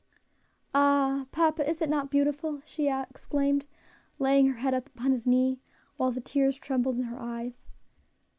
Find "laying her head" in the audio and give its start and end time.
4.17-4.73